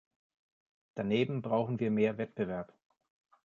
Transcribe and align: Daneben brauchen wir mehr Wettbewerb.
Daneben 0.95 1.43
brauchen 1.43 1.77
wir 1.79 1.91
mehr 1.91 2.17
Wettbewerb. 2.17 2.73